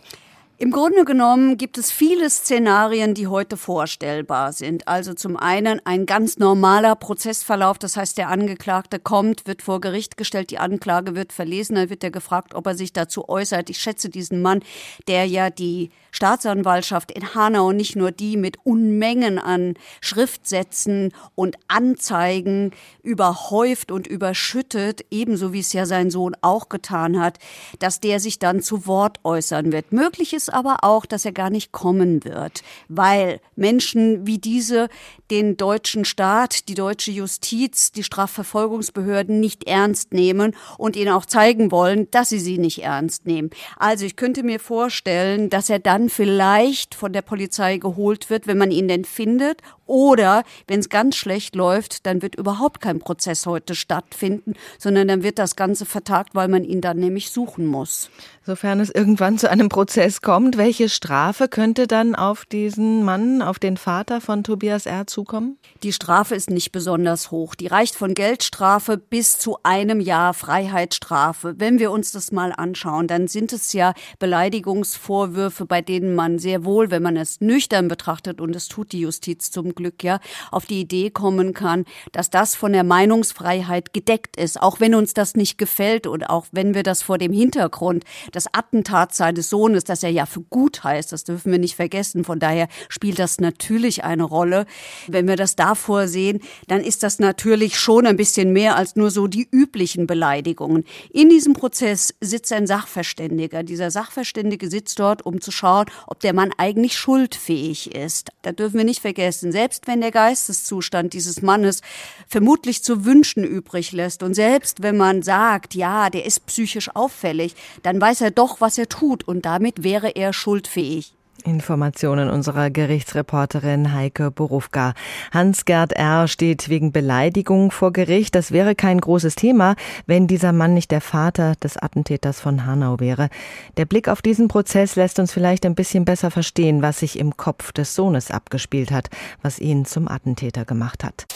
Im 0.62 0.70
Grunde 0.70 1.04
genommen 1.04 1.58
gibt 1.58 1.76
es 1.76 1.90
viele 1.90 2.30
Szenarien, 2.30 3.14
die 3.14 3.26
heute 3.26 3.56
vorstellbar 3.56 4.52
sind. 4.52 4.86
Also 4.86 5.12
zum 5.12 5.36
einen 5.36 5.84
ein 5.84 6.06
ganz 6.06 6.38
normaler 6.38 6.94
Prozessverlauf, 6.94 7.78
das 7.78 7.96
heißt, 7.96 8.16
der 8.16 8.28
Angeklagte 8.28 9.00
kommt, 9.00 9.48
wird 9.48 9.60
vor 9.60 9.80
Gericht 9.80 10.16
gestellt, 10.16 10.52
die 10.52 10.58
Anklage 10.58 11.16
wird 11.16 11.32
verlesen, 11.32 11.74
dann 11.74 11.90
wird 11.90 12.04
er 12.04 12.12
gefragt, 12.12 12.54
ob 12.54 12.64
er 12.68 12.76
sich 12.76 12.92
dazu 12.92 13.28
äußert. 13.28 13.70
Ich 13.70 13.78
schätze 13.78 14.08
diesen 14.08 14.40
Mann, 14.40 14.60
der 15.08 15.24
ja 15.24 15.50
die 15.50 15.90
Staatsanwaltschaft 16.12 17.10
in 17.10 17.34
Hanau 17.34 17.72
nicht 17.72 17.96
nur 17.96 18.12
die 18.12 18.36
mit 18.36 18.58
Unmengen 18.64 19.38
an 19.38 19.74
Schriftsätzen 20.00 21.12
und 21.34 21.56
Anzeigen 21.66 22.70
überhäuft 23.02 23.90
und 23.90 24.06
überschüttet, 24.06 25.04
ebenso 25.10 25.52
wie 25.52 25.60
es 25.60 25.72
ja 25.72 25.86
sein 25.86 26.10
Sohn 26.10 26.36
auch 26.42 26.68
getan 26.68 27.18
hat, 27.18 27.38
dass 27.78 27.98
der 27.98 28.20
sich 28.20 28.38
dann 28.38 28.62
zu 28.62 28.86
Wort 28.86 29.18
äußern 29.24 29.72
wird. 29.72 29.92
Möglich 29.92 30.34
ist 30.34 30.52
aber 30.52 30.78
auch, 30.82 31.06
dass 31.06 31.24
er 31.24 31.32
gar 31.32 31.50
nicht 31.50 31.72
kommen 31.72 32.24
wird, 32.24 32.62
weil 32.88 33.40
Menschen 33.56 34.26
wie 34.26 34.38
diese 34.38 34.88
den 35.30 35.56
deutschen 35.56 36.04
Staat, 36.04 36.68
die 36.68 36.74
deutsche 36.74 37.10
Justiz, 37.10 37.90
die 37.90 38.02
Strafverfolgungsbehörden 38.02 39.40
nicht 39.40 39.66
ernst 39.66 40.12
nehmen 40.12 40.54
und 40.76 40.94
ihnen 40.94 41.10
auch 41.10 41.24
zeigen 41.24 41.70
wollen, 41.70 42.10
dass 42.10 42.28
sie 42.28 42.38
sie 42.38 42.58
nicht 42.58 42.82
ernst 42.82 43.26
nehmen. 43.26 43.48
Also 43.78 44.04
ich 44.04 44.16
könnte 44.16 44.42
mir 44.42 44.60
vorstellen, 44.60 45.48
dass 45.48 45.70
er 45.70 45.78
dann 45.78 46.01
vielleicht 46.08 46.94
von 46.94 47.12
der 47.12 47.22
Polizei 47.22 47.78
geholt 47.78 48.30
wird, 48.30 48.46
wenn 48.46 48.58
man 48.58 48.70
ihn 48.70 48.88
denn 48.88 49.04
findet 49.04 49.60
oder 49.92 50.42
wenn 50.66 50.80
es 50.80 50.88
ganz 50.88 51.16
schlecht 51.16 51.54
läuft, 51.54 52.06
dann 52.06 52.22
wird 52.22 52.36
überhaupt 52.36 52.80
kein 52.80 52.98
Prozess 52.98 53.44
heute 53.44 53.74
stattfinden, 53.74 54.54
sondern 54.78 55.06
dann 55.06 55.22
wird 55.22 55.38
das 55.38 55.54
Ganze 55.54 55.84
vertagt, 55.84 56.34
weil 56.34 56.48
man 56.48 56.64
ihn 56.64 56.80
dann 56.80 56.96
nämlich 56.96 57.30
suchen 57.30 57.66
muss. 57.66 58.08
Sofern 58.44 58.80
es 58.80 58.90
irgendwann 58.90 59.38
zu 59.38 59.50
einem 59.50 59.68
Prozess 59.68 60.22
kommt, 60.22 60.56
welche 60.56 60.88
Strafe 60.88 61.46
könnte 61.46 61.86
dann 61.86 62.14
auf 62.14 62.46
diesen 62.46 63.04
Mann, 63.04 63.42
auf 63.42 63.58
den 63.58 63.76
Vater 63.76 64.20
von 64.22 64.42
Tobias 64.42 64.86
R. 64.86 65.06
zukommen? 65.06 65.58
Die 65.82 65.92
Strafe 65.92 66.34
ist 66.34 66.48
nicht 66.48 66.72
besonders 66.72 67.30
hoch. 67.30 67.54
Die 67.54 67.66
reicht 67.66 67.94
von 67.94 68.14
Geldstrafe 68.14 68.96
bis 68.96 69.38
zu 69.38 69.58
einem 69.62 70.00
Jahr 70.00 70.32
Freiheitsstrafe. 70.32 71.54
Wenn 71.58 71.78
wir 71.78 71.90
uns 71.90 72.12
das 72.12 72.32
mal 72.32 72.52
anschauen, 72.56 73.08
dann 73.08 73.28
sind 73.28 73.52
es 73.52 73.74
ja 73.74 73.92
Beleidigungsvorwürfe, 74.18 75.66
bei 75.66 75.82
denen 75.82 75.91
man 76.00 76.38
sehr 76.38 76.64
wohl, 76.64 76.90
wenn 76.90 77.02
man 77.02 77.16
es 77.16 77.40
nüchtern 77.40 77.88
betrachtet, 77.88 78.40
und 78.40 78.56
es 78.56 78.68
tut 78.68 78.92
die 78.92 79.00
Justiz 79.00 79.50
zum 79.50 79.74
Glück, 79.74 79.82
Glück 79.82 80.04
ja 80.04 80.20
auf 80.50 80.66
die 80.66 80.80
Idee 80.80 81.10
kommen 81.10 81.54
kann, 81.54 81.84
dass 82.12 82.30
das 82.30 82.54
von 82.54 82.72
der 82.72 82.84
Meinungsfreiheit 82.84 83.92
gedeckt 83.92 84.36
ist, 84.36 84.62
auch 84.62 84.78
wenn 84.78 84.94
uns 84.94 85.12
das 85.12 85.34
nicht 85.34 85.58
gefällt 85.58 86.06
und 86.06 86.30
auch 86.30 86.46
wenn 86.52 86.74
wir 86.74 86.84
das 86.84 87.02
vor 87.02 87.18
dem 87.18 87.32
Hintergrund 87.32 88.04
des 88.32 88.46
Attentats 88.52 89.16
seines 89.16 89.50
Sohnes, 89.50 89.82
das 89.82 90.04
er 90.04 90.10
ja 90.10 90.26
für 90.26 90.42
gut 90.42 90.84
heißt, 90.84 91.10
das 91.10 91.24
dürfen 91.24 91.50
wir 91.50 91.58
nicht 91.58 91.74
vergessen. 91.74 92.24
Von 92.24 92.38
daher 92.38 92.68
spielt 92.88 93.18
das 93.18 93.40
natürlich 93.40 94.04
eine 94.04 94.22
Rolle. 94.22 94.66
Wenn 95.08 95.26
wir 95.26 95.36
das 95.36 95.56
davor 95.56 96.06
sehen, 96.06 96.40
dann 96.68 96.80
ist 96.80 97.02
das 97.02 97.18
natürlich 97.18 97.78
schon 97.78 98.06
ein 98.06 98.16
bisschen 98.16 98.52
mehr 98.52 98.76
als 98.76 98.94
nur 98.94 99.10
so 99.10 99.26
die 99.26 99.48
üblichen 99.50 100.06
Beleidigungen. 100.06 100.84
In 101.10 101.28
diesem 101.28 101.54
Prozess 101.54 102.14
sitzt 102.20 102.52
ein 102.52 102.68
Sachverständiger. 102.68 103.64
Dieser 103.64 103.90
Sachverständige 103.90 104.70
sitzt 104.70 105.00
dort, 105.00 105.26
um 105.26 105.40
zu 105.40 105.50
schauen, 105.50 105.81
ob 106.06 106.20
der 106.20 106.34
Mann 106.34 106.52
eigentlich 106.56 106.96
schuldfähig 106.96 107.94
ist. 107.94 108.30
Da 108.42 108.52
dürfen 108.52 108.78
wir 108.78 108.84
nicht 108.84 109.00
vergessen, 109.00 109.52
selbst 109.52 109.72
selbst 109.72 109.86
wenn 109.86 110.00
der 110.00 110.10
Geisteszustand 110.10 111.12
dieses 111.12 111.40
Mannes 111.40 111.80
vermutlich 112.28 112.82
zu 112.82 113.04
wünschen 113.04 113.42
übrig 113.42 113.92
lässt 113.92 114.22
und 114.22 114.34
selbst 114.34 114.82
wenn 114.82 114.96
man 114.96 115.22
sagt, 115.22 115.74
ja, 115.74 116.10
der 116.10 116.26
ist 116.26 116.46
psychisch 116.46 116.94
auffällig, 116.94 117.54
dann 117.82 118.00
weiß 118.00 118.20
er 118.20 118.30
doch, 118.30 118.60
was 118.60 118.76
er 118.78 118.88
tut 118.88 119.26
und 119.26 119.46
damit 119.46 119.82
wäre 119.82 120.10
er 120.10 120.32
schuldfähig. 120.32 121.14
Informationen 121.44 122.30
unserer 122.30 122.70
Gerichtsreporterin 122.70 123.92
Heike 123.92 124.30
Borufka. 124.30 124.94
Hans-Gerd 125.32 125.92
R. 125.92 126.28
steht 126.28 126.68
wegen 126.68 126.92
Beleidigung 126.92 127.70
vor 127.70 127.92
Gericht. 127.92 128.34
Das 128.34 128.52
wäre 128.52 128.74
kein 128.74 129.00
großes 129.00 129.34
Thema, 129.34 129.74
wenn 130.06 130.26
dieser 130.26 130.52
Mann 130.52 130.74
nicht 130.74 130.90
der 130.90 131.00
Vater 131.00 131.54
des 131.56 131.76
Attentäters 131.76 132.40
von 132.40 132.66
Hanau 132.66 133.00
wäre. 133.00 133.28
Der 133.76 133.84
Blick 133.84 134.08
auf 134.08 134.22
diesen 134.22 134.48
Prozess 134.48 134.96
lässt 134.96 135.18
uns 135.18 135.32
vielleicht 135.32 135.66
ein 135.66 135.74
bisschen 135.74 136.04
besser 136.04 136.30
verstehen, 136.30 136.82
was 136.82 137.00
sich 137.00 137.18
im 137.18 137.36
Kopf 137.36 137.72
des 137.72 137.94
Sohnes 137.94 138.30
abgespielt 138.30 138.90
hat, 138.90 139.10
was 139.42 139.58
ihn 139.58 139.84
zum 139.84 140.08
Attentäter 140.08 140.64
gemacht 140.64 141.04
hat. 141.04 141.26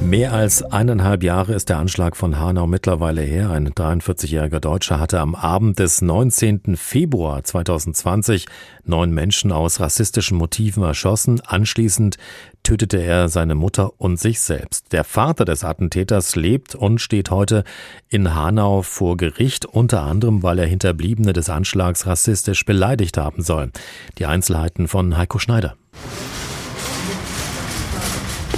Mehr 0.00 0.32
als 0.32 0.62
eineinhalb 0.62 1.24
Jahre 1.24 1.54
ist 1.54 1.68
der 1.68 1.78
Anschlag 1.78 2.16
von 2.16 2.38
Hanau 2.38 2.68
mittlerweile 2.68 3.20
her. 3.20 3.50
Ein 3.50 3.68
43-jähriger 3.68 4.60
Deutscher 4.60 5.00
hatte 5.00 5.18
am 5.18 5.34
Abend 5.34 5.80
des 5.80 6.00
19. 6.02 6.76
Februar 6.76 7.42
2020 7.42 8.46
neun 8.84 9.10
Menschen 9.10 9.50
aus 9.50 9.80
rassistischen 9.80 10.38
Motiven 10.38 10.84
erschossen. 10.84 11.40
Anschließend 11.44 12.16
tötete 12.62 13.02
er 13.02 13.28
seine 13.28 13.56
Mutter 13.56 14.00
und 14.00 14.20
sich 14.20 14.40
selbst. 14.40 14.92
Der 14.92 15.02
Vater 15.02 15.44
des 15.44 15.64
Attentäters 15.64 16.36
lebt 16.36 16.76
und 16.76 17.00
steht 17.00 17.30
heute 17.30 17.64
in 18.08 18.34
Hanau 18.36 18.82
vor 18.82 19.16
Gericht, 19.16 19.66
unter 19.66 20.02
anderem, 20.02 20.44
weil 20.44 20.60
er 20.60 20.66
Hinterbliebene 20.66 21.32
des 21.32 21.50
Anschlags 21.50 22.06
rassistisch 22.06 22.64
beleidigt 22.64 23.18
haben 23.18 23.42
soll. 23.42 23.72
Die 24.18 24.26
Einzelheiten 24.26 24.86
von 24.86 25.16
Heiko 25.16 25.40
Schneider. 25.40 25.74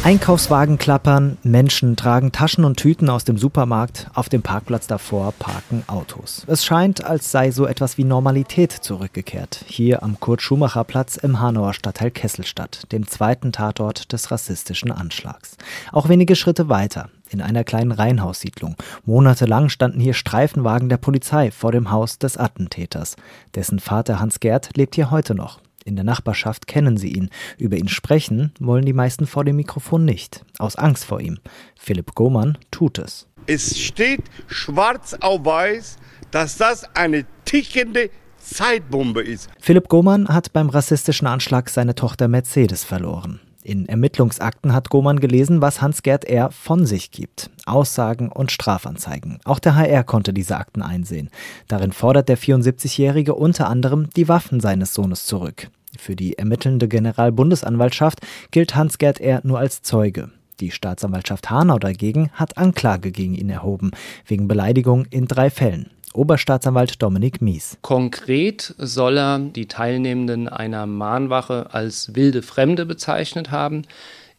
Einkaufswagen 0.03 0.79
klappern, 0.79 1.37
Menschen 1.43 1.95
tragen 1.95 2.33
Taschen 2.33 2.65
und 2.65 2.79
Tüten 2.79 3.11
aus 3.11 3.25
dem 3.25 3.37
Supermarkt, 3.37 4.07
auf 4.15 4.31
dem 4.31 4.41
Parkplatz 4.41 4.87
davor 4.87 5.33
parken 5.39 5.85
Autos. 5.89 6.43
Es 6.47 6.65
scheint, 6.65 7.05
als 7.05 7.31
sei 7.31 7.51
so 7.51 7.67
etwas 7.67 7.99
wie 7.99 8.05
Normalität 8.05 8.73
zurückgekehrt, 8.73 9.63
hier 9.67 10.03
am 10.03 10.19
Kurt-Schumacher-Platz 10.19 11.19
im 11.19 11.39
Hanauer 11.39 11.75
Stadtteil 11.75 12.11
Kesselstadt, 12.11 12.91
dem 12.93 13.07
zweiten 13.07 13.53
Tatort 13.53 14.11
des 14.11 14.31
rassistischen 14.31 14.91
Anschlags. 14.91 15.59
Auch 15.93 16.09
wenige 16.09 16.35
Schritte 16.35 16.71
weiter, 16.71 17.11
in 17.29 17.43
einer 17.43 17.63
kleinen 17.63 17.93
Reihenhaussiedlung. 17.93 18.77
Monatelang 19.05 19.69
standen 19.69 20.01
hier 20.01 20.15
Streifenwagen 20.15 20.89
der 20.89 20.97
Polizei 20.97 21.51
vor 21.51 21.73
dem 21.73 21.91
Haus 21.91 22.19
des 22.19 22.39
Attentäters. 22.39 23.17
Dessen 23.55 23.79
Vater 23.79 24.19
Hans 24.19 24.41
Gerd 24.41 24.79
lebt 24.79 24.95
hier 24.95 25.11
heute 25.11 25.35
noch. 25.35 25.61
In 25.85 25.97
der 25.97 26.05
Nachbarschaft 26.05 26.67
kennen 26.67 26.97
sie 26.97 27.13
ihn. 27.13 27.31
Über 27.59 27.77
ihn 27.77 27.89
sprechen 27.89 28.53
wollen 28.61 28.85
die 28.85 28.93
meisten 28.93 29.27
vor 29.27 29.45
dem 29.45 29.57
Mikrofon 29.57 30.05
nicht. 30.05 30.45
Aus 30.59 30.77
Angst 30.77 31.05
vor 31.05 31.21
ihm. 31.21 31.39
Philipp 31.77 32.15
Gohmann 32.15 32.59
tut 32.71 32.99
es. 32.99 33.27
Es 33.47 33.79
steht 33.79 34.23
schwarz 34.47 35.17
auf 35.21 35.45
weiß, 35.45 35.97
dass 36.31 36.57
das 36.59 36.85
eine 36.95 37.25
tickende 37.45 38.11
Zeitbombe 38.39 39.23
ist. 39.23 39.49
Philipp 39.59 39.89
Gohmann 39.89 40.29
hat 40.29 40.53
beim 40.53 40.69
rassistischen 40.69 41.27
Anschlag 41.27 41.69
seine 41.71 41.95
Tochter 41.95 42.29
Mercedes 42.29 42.85
verloren. 42.85 43.41
In 43.63 43.87
Ermittlungsakten 43.87 44.73
hat 44.73 44.89
Gohmann 44.89 45.21
gelesen, 45.21 45.61
was 45.61 45.83
Hans-Gerd 45.83 46.25
R. 46.25 46.51
von 46.51 46.87
sich 46.87 47.11
gibt. 47.11 47.51
Aussagen 47.67 48.33
und 48.33 48.51
Strafanzeigen. 48.51 49.39
Auch 49.45 49.59
der 49.59 49.77
HR 49.77 50.03
konnte 50.03 50.33
diese 50.33 50.57
Akten 50.57 50.81
einsehen. 50.81 51.29
Darin 51.69 51.93
fordert 51.93 52.31
der 52.31 52.39
74-Jährige 52.39 53.35
unter 53.35 53.69
anderem 53.69 54.09
die 54.17 54.29
Waffen 54.29 54.61
seines 54.61 54.95
Sohnes 54.95 55.27
zurück. 55.27 55.69
Für 55.99 56.17
die 56.17 56.39
ermittelnde 56.39 56.89
Generalbundesanwaltschaft 56.89 58.21
gilt 58.51 58.75
Hans-Gerd 58.75 59.21
R. 59.21 59.41
nur 59.45 59.59
als 59.59 59.83
Zeuge. 59.83 60.31
Die 60.61 60.71
Staatsanwaltschaft 60.71 61.51
Hanau 61.51 61.79
dagegen 61.79 62.31
hat 62.33 62.57
Anklage 62.57 63.13
gegen 63.13 63.35
ihn 63.35 63.51
erhoben, 63.51 63.91
wegen 64.27 64.49
Beleidigung 64.49 65.07
in 65.11 65.27
drei 65.27 65.51
Fällen. 65.51 65.91
Oberstaatsanwalt 66.15 67.03
Dominik 67.03 67.41
Mies. 67.41 67.79
Konkret 67.83 68.75
soll 68.79 69.19
er 69.19 69.39
die 69.39 69.67
Teilnehmenden 69.67 70.49
einer 70.49 70.87
Mahnwache 70.87 71.73
als 71.73 72.15
wilde 72.15 72.43
Fremde 72.43 72.87
bezeichnet 72.87 73.51
haben. 73.51 73.83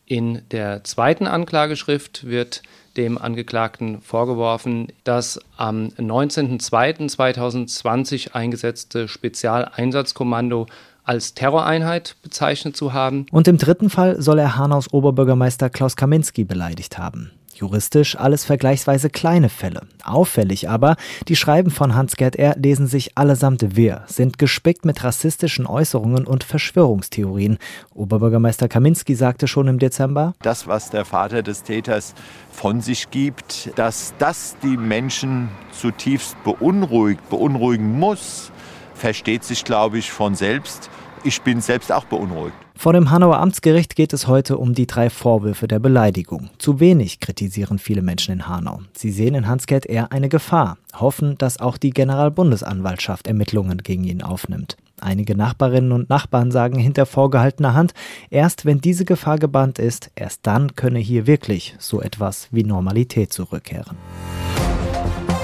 In 0.05 0.41
der 0.51 0.83
zweiten 0.83 1.27
Anklageschrift 1.27 2.25
wird 2.25 2.63
dem 2.97 3.17
Angeklagten 3.17 4.01
vorgeworfen, 4.01 4.87
das 5.03 5.39
am 5.55 5.87
19.02.2020 5.97 8.33
eingesetzte 8.33 9.07
Spezialeinsatzkommando 9.07 10.65
als 11.03 11.33
Terroreinheit 11.33 12.15
bezeichnet 12.21 12.77
zu 12.77 12.93
haben. 12.93 13.25
Und 13.31 13.47
im 13.47 13.57
dritten 13.57 13.89
Fall 13.89 14.21
soll 14.21 14.37
er 14.39 14.57
Hanaus 14.57 14.93
Oberbürgermeister 14.93 15.69
Klaus 15.69 15.95
Kaminski 15.95 16.43
beleidigt 16.43 16.97
haben. 16.97 17.31
Juristisch 17.61 18.15
alles 18.15 18.43
vergleichsweise 18.43 19.11
kleine 19.11 19.47
Fälle. 19.47 19.81
Auffällig 20.03 20.67
aber, 20.67 20.95
die 21.27 21.35
Schreiben 21.35 21.69
von 21.69 21.93
Hans-Gerd 21.93 22.35
R. 22.35 22.55
lesen 22.57 22.87
sich 22.87 23.19
allesamt 23.19 23.75
wirr, 23.75 24.03
sind 24.07 24.39
gespickt 24.39 24.83
mit 24.83 25.03
rassistischen 25.03 25.67
Äußerungen 25.67 26.25
und 26.25 26.43
Verschwörungstheorien. 26.43 27.59
Oberbürgermeister 27.93 28.67
Kaminski 28.67 29.13
sagte 29.13 29.47
schon 29.47 29.67
im 29.67 29.77
Dezember, 29.77 30.33
das, 30.41 30.65
was 30.65 30.89
der 30.89 31.05
Vater 31.05 31.43
des 31.43 31.61
Täters 31.61 32.15
von 32.51 32.81
sich 32.81 33.11
gibt, 33.11 33.77
dass 33.77 34.15
das 34.17 34.55
die 34.63 34.75
Menschen 34.77 35.49
zutiefst 35.71 36.35
beunruhigt, 36.43 37.29
beunruhigen 37.29 37.99
muss, 37.99 38.51
versteht 38.95 39.43
sich, 39.43 39.63
glaube 39.63 39.99
ich, 39.99 40.11
von 40.11 40.33
selbst. 40.33 40.89
Ich 41.23 41.43
bin 41.43 41.61
selbst 41.61 41.91
auch 41.91 42.05
beunruhigt. 42.05 42.55
Vor 42.81 42.93
dem 42.93 43.11
Hanauer 43.11 43.37
Amtsgericht 43.37 43.95
geht 43.95 44.11
es 44.11 44.25
heute 44.25 44.57
um 44.57 44.73
die 44.73 44.87
drei 44.87 45.11
Vorwürfe 45.11 45.67
der 45.67 45.77
Beleidigung. 45.77 46.49
Zu 46.57 46.79
wenig 46.79 47.19
kritisieren 47.19 47.77
viele 47.77 48.01
Menschen 48.01 48.33
in 48.33 48.47
Hanau. 48.47 48.79
Sie 48.93 49.11
sehen 49.11 49.35
in 49.35 49.47
Hans-Gerd 49.47 49.85
eher 49.85 50.11
eine 50.11 50.29
Gefahr, 50.29 50.79
hoffen, 50.95 51.37
dass 51.37 51.59
auch 51.59 51.77
die 51.77 51.91
Generalbundesanwaltschaft 51.91 53.27
Ermittlungen 53.27 53.77
gegen 53.83 54.03
ihn 54.05 54.23
aufnimmt. 54.23 54.77
Einige 54.99 55.37
Nachbarinnen 55.37 55.91
und 55.91 56.09
Nachbarn 56.09 56.49
sagen 56.49 56.79
hinter 56.79 57.05
vorgehaltener 57.05 57.75
Hand, 57.75 57.93
erst 58.31 58.65
wenn 58.65 58.81
diese 58.81 59.05
Gefahr 59.05 59.37
gebannt 59.37 59.77
ist, 59.77 60.09
erst 60.15 60.47
dann 60.47 60.75
könne 60.75 60.97
hier 60.97 61.27
wirklich 61.27 61.75
so 61.77 62.01
etwas 62.01 62.47
wie 62.49 62.63
Normalität 62.63 63.31
zurückkehren. 63.31 63.95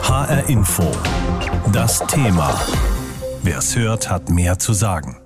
HR 0.02 0.50
Info. 0.50 0.92
Das 1.72 2.00
Thema. 2.08 2.60
Wer 3.44 3.60
es 3.60 3.76
hört, 3.76 4.10
hat 4.10 4.32
mehr 4.32 4.58
zu 4.58 4.74
sagen. 4.74 5.18